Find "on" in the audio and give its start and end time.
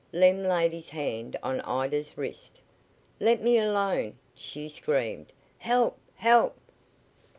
1.43-1.61